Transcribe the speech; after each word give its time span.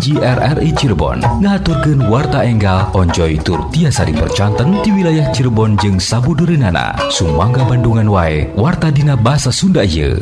hiji 0.00 0.16
RRI 0.16 0.72
Cirebon. 0.72 1.20
Ngaturkeun 1.44 2.08
warta 2.08 2.40
enggal 2.40 2.88
onjoy 2.96 3.36
tur 3.44 3.68
tiasa 3.68 4.08
dipercanten 4.08 4.80
di 4.80 4.88
wilayah 4.96 5.28
Cirebon 5.28 5.76
jeung 5.76 6.00
sabudureunana 6.00 6.96
sumangga 7.12 7.68
Bandungan 7.68 8.08
wae 8.08 8.48
warta 8.56 8.88
dina 8.88 9.12
bahasa 9.12 9.52
Sunda 9.52 9.84
ye 9.84 10.16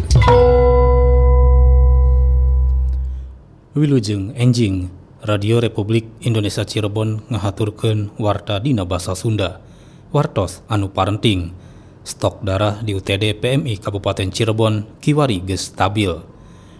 Wilujeng 3.78 4.34
enjing 4.34 4.90
Radio 5.22 5.62
Republik 5.62 6.10
Indonesia 6.26 6.66
Cirebon 6.66 7.22
ngahaturkeun 7.30 8.18
warta 8.18 8.58
dina 8.58 8.82
bahasa 8.82 9.14
Sunda. 9.14 9.62
Wartos 10.10 10.66
anu 10.66 10.90
parenting. 10.90 11.54
Stok 12.02 12.42
darah 12.42 12.82
di 12.82 12.98
UTD 12.98 13.38
PMI 13.38 13.78
Kabupaten 13.78 14.26
Cirebon 14.34 14.98
kiwari 14.98 15.38
geus 15.38 15.70
stabil 15.70 16.37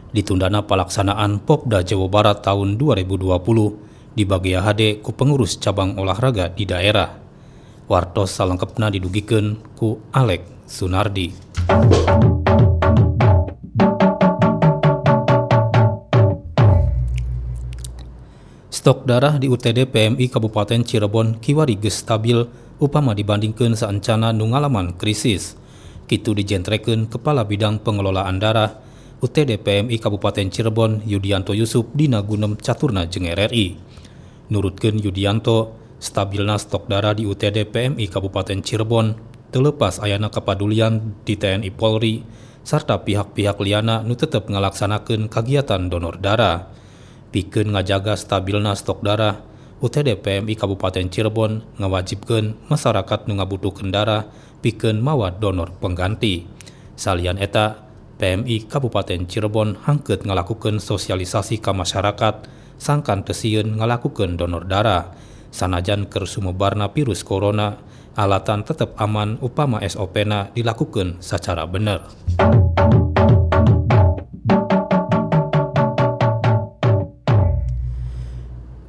ditundana 0.09 0.65
pelaksanaan 0.65 1.45
Popda 1.45 1.85
Jawa 1.85 2.09
Barat 2.09 2.41
tahun 2.41 2.81
2020 2.81 4.17
di 4.17 4.25
bagian 4.25 4.65
HD 4.65 5.05
ku 5.05 5.13
pengurus 5.13 5.61
cabang 5.61 6.01
olahraga 6.01 6.49
di 6.49 6.65
daerah. 6.65 7.21
Wartos 7.89 8.37
salengkepna 8.37 8.93
didugikan 8.93 9.61
ku 9.77 10.01
Alek 10.13 10.45
Sunardi. 10.69 11.33
Stok 18.69 19.05
darah 19.05 19.37
di 19.37 19.53
UTD 19.53 19.89
PMI 19.89 20.33
Kabupaten 20.33 20.81
Cirebon 20.85 21.37
kiwari 21.41 21.77
geus 21.77 22.01
stabil 22.01 22.41
upama 22.81 23.13
dibandingkan 23.13 23.77
saancana 23.77 24.33
nu 24.33 24.49
ngalaman 24.53 24.97
krisis. 24.97 25.57
Kitu 26.09 26.33
dijentrekeun 26.33 27.05
Kepala 27.13 27.45
Bidang 27.45 27.85
Pengelolaan 27.85 28.41
Darah 28.41 28.88
UTD 29.19 29.59
PMI 29.59 29.99
Kabupaten 29.99 30.47
Cirebon 30.47 31.03
Yudianto 31.03 31.51
Yusuf 31.51 31.91
Dina 31.91 32.23
Gunem 32.23 32.55
Caturna 32.55 33.03
jeung 33.03 33.27
RRI. 33.27 33.75
Nurutkeun 34.47 35.03
Yudianto, 35.03 35.75
stabilna 35.99 36.55
stok 36.55 36.87
darah 36.87 37.19
di 37.19 37.27
UTD 37.27 37.67
PMI 37.67 38.07
Kabupaten 38.07 38.63
Cirebon 38.63 39.19
terlepas 39.51 39.99
ayana 39.99 40.31
kepedulian 40.31 41.19
di 41.27 41.35
TNI 41.35 41.67
Polri 41.75 42.23
serta 42.63 43.03
pihak-pihak 43.03 43.59
liana 43.59 44.07
nu 44.07 44.15
tetep 44.15 44.47
ngalaksanakeun 44.47 45.27
kegiatan 45.27 45.91
donor 45.91 46.23
darah. 46.23 46.71
Pikeun 47.35 47.75
ngajaga 47.75 48.15
stabilna 48.15 48.79
stok 48.79 49.03
darah, 49.03 49.43
UTD 49.83 50.15
PMI 50.23 50.55
Kabupaten 50.55 51.11
Cirebon 51.11 51.67
ngawajibkeun 51.83 52.71
masyarakat 52.71 53.27
nu 53.27 53.43
ngabutuhkeun 53.43 53.91
darah 53.91 54.31
pikeun 54.63 55.03
mawa 55.03 55.35
donor 55.35 55.75
pengganti. 55.75 56.47
Salian 56.95 57.43
eta, 57.43 57.88
PMI 58.19 58.67
Kabupaten 58.67 59.31
Cirebon 59.31 59.79
hangket 59.87 60.27
ngalakukan 60.27 60.83
sosialisasi 60.83 61.63
ke 61.63 61.71
masyarakat 61.71 62.51
sangkan 62.77 63.23
tesieun 63.23 63.79
ngalakukan 63.79 64.35
donor 64.35 64.67
darah 64.67 65.15
sanajan 65.55 66.11
keur 66.11 66.27
sumebarna 66.27 66.91
virus 66.91 67.23
corona 67.23 67.79
alatan 68.19 68.67
tetap 68.67 68.99
aman 68.99 69.39
upama 69.39 69.79
SOP-na 69.87 70.51
dilakukan 70.51 71.23
secara 71.23 71.63
benar. 71.71 72.11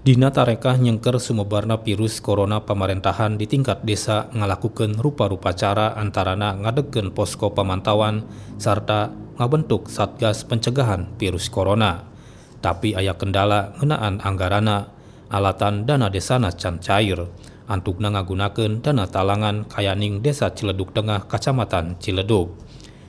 Dina 0.10 0.34
tarekah 0.34 0.82
nyengker 0.82 1.22
sumebarna 1.22 1.86
virus 1.86 2.18
corona 2.18 2.66
pemerintahan 2.66 3.38
di 3.38 3.46
tingkat 3.46 3.86
desa 3.86 4.26
ngalakukan 4.34 4.98
rupa-rupa 4.98 5.54
cara 5.54 5.94
antarana 5.94 6.58
ngadegen 6.58 7.14
posko 7.14 7.54
pemantauan 7.54 8.26
serta 8.58 9.14
ngabentuk 9.38 9.86
satgas 9.86 10.50
pencegahan 10.50 11.14
virus 11.22 11.54
corona. 11.54 12.10
Tapi 12.58 12.98
ayah 12.98 13.22
kendala 13.22 13.78
ngenaan 13.78 14.18
anggarana, 14.26 14.90
alatan 15.30 15.86
dana 15.86 16.10
desana 16.10 16.58
can 16.58 16.82
cair, 16.82 17.30
antugna 17.70 18.10
ngagunakeun 18.10 18.82
dana 18.82 19.06
talangan 19.06 19.70
kayaning 19.70 20.26
desa 20.26 20.50
Ciledug 20.58 20.90
Tengah 20.90 21.30
Kacamatan 21.30 22.02
Ciledug. 22.02 22.58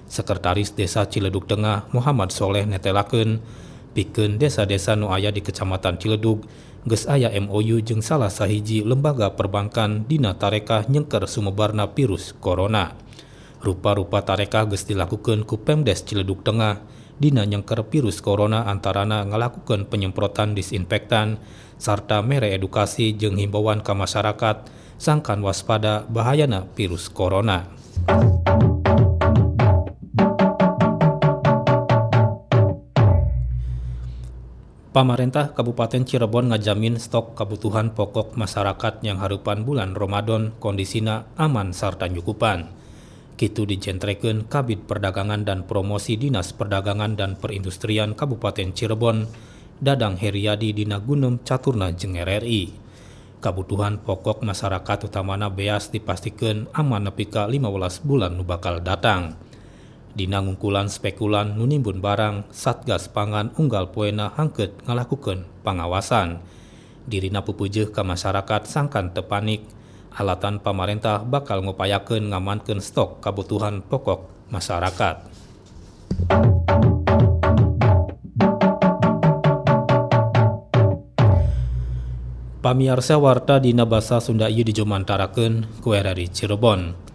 Sekretaris 0.04 0.76
Desa 0.76 1.08
Ciledug 1.08 1.48
Tengah 1.48 1.88
Muhammad 1.96 2.28
Soleh 2.28 2.68
netelakeun 2.68 3.40
piken 3.92 4.38
desa-desa 4.38 4.94
nu 4.94 5.10
aya 5.10 5.34
di 5.34 5.42
Kecamatan 5.42 5.98
Ciledug 5.98 6.46
geus 6.86 7.04
aya 7.10 7.28
MOU 7.36 7.82
jeung 7.84 8.00
salah 8.00 8.32
sahiji 8.32 8.80
lembaga 8.86 9.36
perbankan 9.36 10.08
dina 10.08 10.38
tarekah 10.38 10.88
nyengker 10.88 11.28
sumebarna 11.28 11.92
virus 11.92 12.32
corona 12.38 12.96
rupa-rupa 13.60 14.24
tarekah 14.24 14.72
geus 14.72 14.88
dilakukan 14.88 15.44
ku 15.44 15.60
Pemdes 15.60 16.00
Ciledug 16.06 16.40
Tengah 16.40 16.80
dina 17.20 17.44
nyengker 17.44 17.84
virus 17.84 18.24
corona 18.24 18.64
antarana 18.64 19.20
ngalakukan 19.28 19.84
penyemprotan 19.92 20.56
disinfektan 20.56 21.36
serta 21.76 22.24
mere 22.24 22.56
edukasi 22.56 23.12
jeung 23.12 23.36
himbauan 23.36 23.84
ke 23.84 23.92
masyarakat 23.92 24.68
sangkan 24.96 25.40
waspada 25.44 26.04
bahayana 26.08 26.68
virus 26.76 27.12
corona. 27.12 27.68
Pamarentah 34.90 35.54
Kabupaten 35.54 36.02
Cirebon 36.02 36.50
ngajamin 36.50 36.98
stok 36.98 37.38
kebutuhan 37.38 37.94
pokok 37.94 38.34
masyarakat 38.34 39.06
yang 39.06 39.22
harupan 39.22 39.62
bulan 39.62 39.94
Ramadan 39.94 40.50
kondisina 40.58 41.30
aman 41.38 41.70
sarta 41.70 42.10
nyukupan. 42.10 42.66
Kitu 43.38 43.70
dijentrekeun 43.70 44.50
Kabid 44.50 44.90
Perdagangan 44.90 45.46
dan 45.46 45.62
Promosi 45.62 46.18
Dinas 46.18 46.50
Perdagangan 46.50 47.14
dan 47.14 47.38
Perindustrian 47.38 48.18
Kabupaten 48.18 48.74
Cirebon, 48.74 49.30
Dadang 49.78 50.18
Heriadi 50.18 50.74
Dina 50.74 50.98
Gunung 50.98 51.38
Caturna 51.46 51.94
jeung 51.94 52.18
RRI. 52.18 52.74
Kebutuhan 53.38 54.02
pokok 54.02 54.42
masyarakat 54.42 55.06
utamana 55.06 55.54
beas 55.54 55.94
dipastikan 55.94 56.66
aman 56.74 57.06
nepi 57.06 57.30
ka 57.30 57.46
15 57.46 58.02
bulan 58.02 58.34
nu 58.34 58.42
bakal 58.42 58.82
datang. 58.82 59.38
Dina 60.10 60.42
ngungkulan 60.42 60.90
spekulan 60.90 61.54
nunimbun 61.54 62.02
barang 62.02 62.50
Satgas 62.50 63.06
Pangan 63.06 63.54
Unggal 63.54 63.94
Poena 63.94 64.34
hangket 64.34 64.74
ngalakukan 64.82 65.46
pengawasan. 65.62 66.42
Dirina 67.06 67.46
pupujeuh 67.46 67.94
ke 67.94 68.02
masyarakat 68.02 68.66
sangkan 68.66 69.14
tepanik, 69.14 69.62
alatan 70.10 70.58
pemerintah 70.58 71.22
bakal 71.22 71.62
ngupayakeun 71.62 72.26
ngamankeun 72.26 72.82
stok 72.82 73.22
kebutuhan 73.22 73.86
pokok 73.86 74.50
masyarakat. 74.50 75.30
Pamiarsa 82.60 83.16
warta 83.16 83.62
dina 83.62 83.86
basa 83.86 84.18
Sunda 84.18 84.50
ieu 84.50 84.66
dijomantarakeun 84.66 85.80
ku 85.80 85.94
RRI 85.94 86.28
Cirebon. 86.28 87.09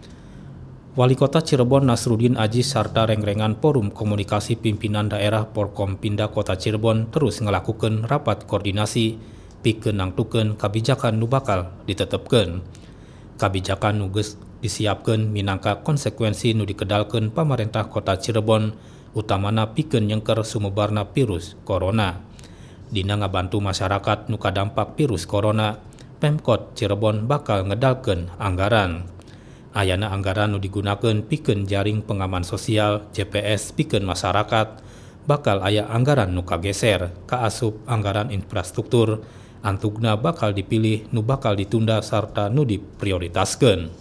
Wali 0.96 1.12
Kota 1.12 1.44
Cirebon 1.44 1.92
Nasrudin 1.92 2.40
Aji 2.40 2.64
serta 2.64 3.04
rengrengan 3.04 3.60
Forum 3.60 3.92
Komunikasi 3.92 4.56
Pimpinan 4.56 5.12
Daerah 5.12 5.44
Porkompinda 5.44 6.32
Kota 6.32 6.56
Cirebon 6.56 7.12
terus 7.12 7.44
ngelakukan 7.44 8.08
rapat 8.08 8.48
koordinasi 8.48 9.20
pikeun 9.60 10.00
nangtukeun 10.00 10.56
kabijakan 10.56 11.20
nu 11.20 11.28
bakal 11.28 11.68
ditetepkeun. 11.84 12.64
Kabijakan 13.36 14.00
nu 14.00 14.08
geus 14.08 14.40
disiapkeun 14.64 15.36
minangka 15.36 15.84
konsekuensi 15.84 16.56
nu 16.56 16.64
dikedalkeun 16.64 17.28
pamarentah 17.28 17.92
Kota 17.92 18.16
Cirebon 18.16 18.72
utamana 19.12 19.76
pikeun 19.76 20.08
nyengker 20.08 20.48
sumebarna 20.48 21.12
virus 21.12 21.60
corona. 21.68 22.24
Dina 22.88 23.20
ngabantu 23.20 23.60
masyarakat 23.60 24.32
nu 24.32 24.40
kadampak 24.40 24.96
virus 24.96 25.28
corona, 25.28 25.76
Pemkot 26.24 26.72
Cirebon 26.72 27.28
bakal 27.28 27.68
ngedalkeun 27.68 28.32
anggaran. 28.40 29.15
Ayana 29.76 30.08
anggaran 30.08 30.56
nu 30.56 30.58
digunakan 30.58 31.20
pikeun 31.20 31.68
jaring 31.68 32.00
pengaman 32.00 32.48
sosial 32.48 33.12
JPS 33.12 33.76
pikeun 33.76 34.08
masyarakat 34.08 34.80
bakal 35.28 35.60
aya 35.60 35.84
anggaran 35.92 36.32
nu 36.32 36.48
kageser 36.48 37.12
ka 37.28 37.44
asup 37.44 37.84
anggaran 37.84 38.32
infrastruktur 38.32 39.20
antugna 39.60 40.16
bakal 40.16 40.56
dipilih 40.56 41.04
nu 41.12 41.20
bakal 41.20 41.52
ditunda 41.52 42.00
serta 42.00 42.48
nu 42.48 42.64
diprioritaskeun. 42.64 43.92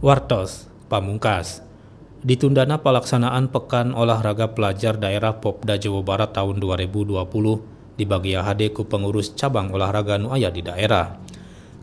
Wartos 0.00 0.64
Pamungkas 0.88 1.60
Ditundana 2.24 2.80
pelaksanaan 2.80 3.52
Pekan 3.52 3.92
Olahraga 3.92 4.56
Pelajar 4.56 4.96
Daerah 4.96 5.44
Popda 5.44 5.76
Jawa 5.76 6.00
Barat 6.00 6.32
tahun 6.32 6.56
2020 6.56 7.69
di 8.00 8.08
bagian 8.08 8.40
HD 8.40 8.72
ku 8.72 8.88
pengurus 8.88 9.36
cabang 9.36 9.68
olahraga 9.76 10.16
nu 10.16 10.32
aya 10.32 10.48
di 10.48 10.64
daerah. 10.64 11.20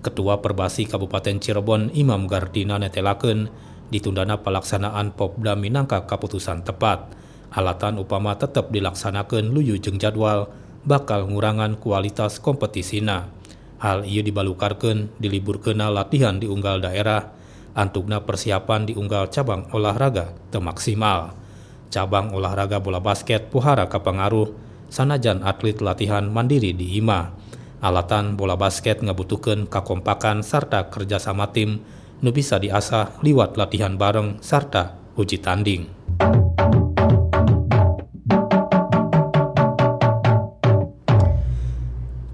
Ketua 0.01 0.41
Perbasi 0.41 0.89
Kabupaten 0.89 1.37
Cirebon 1.37 1.93
Imam 1.93 2.25
Gardina 2.25 2.81
netelakeun 2.81 3.45
ditundana 3.93 4.41
pelaksanaan 4.41 5.13
Popda 5.13 5.53
minangka 5.53 6.09
keputusan 6.09 6.65
tepat. 6.65 7.13
Alatan 7.53 8.01
upama 8.01 8.33
tetap 8.33 8.73
dilaksanakan 8.73 9.53
luyu 9.53 9.77
jeng 9.77 10.01
jadwal 10.01 10.49
bakal 10.89 11.29
ngurangan 11.29 11.77
kualitas 11.77 12.41
kompetisina. 12.41 13.29
Hal 13.77 14.09
iya 14.09 14.25
dibalukarkan 14.25 15.13
diliburkeuna 15.21 15.93
latihan 15.93 16.41
di 16.41 16.49
unggal 16.49 16.81
daerah 16.81 17.29
antugna 17.77 18.25
persiapan 18.25 18.89
di 18.89 18.97
unggal 18.97 19.29
cabang 19.29 19.69
olahraga 19.69 20.33
temaksimal. 20.49 21.37
Cabang 21.93 22.33
olahraga 22.33 22.81
bola 22.81 22.97
basket 22.97 23.53
puhara 23.53 23.85
kapangaruh 23.85 24.66
sanajan 24.87 25.43
atlet 25.43 25.79
latihan 25.83 26.27
mandiri 26.27 26.71
di 26.75 26.97
IMA. 26.99 27.33
Alatan 27.77 28.33
bola 28.33 28.57
basket 28.57 29.05
ngabutuhkeun 29.05 29.69
kakompakan 29.69 30.41
sarta 30.41 30.89
kerjasama 30.89 31.53
tim 31.53 31.85
nu 32.25 32.33
bisa 32.33 32.57
diasah 32.57 33.21
liwat 33.21 33.53
latihan 33.53 33.93
bareng 33.93 34.41
sarta 34.41 34.97
uji 35.13 35.37
tanding. 35.37 35.85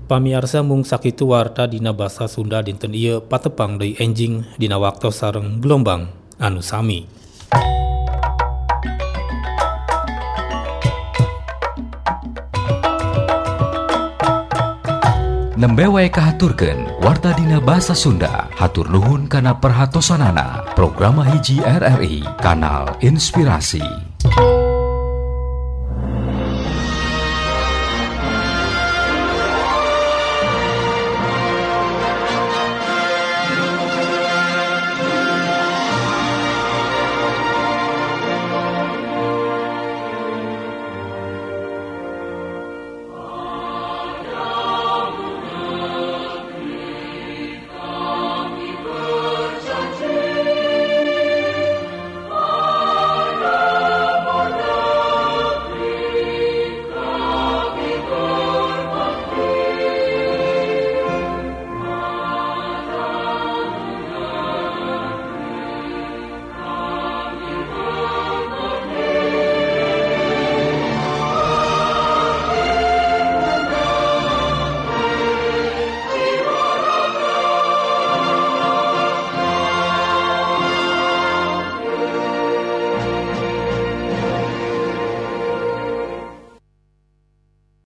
Pamiarsa 0.03 0.61
mung 0.61 0.85
sakitu 0.85 1.33
warta 1.33 1.65
dina 1.65 1.89
basa 1.89 2.29
Sunda 2.29 2.61
dinten 2.61 2.93
ieu 2.93 3.23
patepang 3.23 3.81
deui 3.81 3.97
enjing 3.97 4.45
dina 4.61 4.77
waktu 4.77 5.09
sareng 5.09 5.57
gelombang 5.57 6.11
anu 6.37 6.61
sami. 6.61 7.22
Nembe 15.63 15.87
wae 15.87 16.11
kahaturkeun 16.11 16.99
warta 16.99 17.31
dina 17.39 17.63
basa 17.63 17.95
Sunda. 17.95 18.51
Hatur 18.59 18.91
nuhun 18.91 19.31
kana 19.31 19.55
perhatosanana. 19.55 20.75
Programa 20.75 21.23
hiji 21.23 21.63
RRI 21.63 22.19
Kanal 22.43 22.99
Inspirasi. 22.99 23.79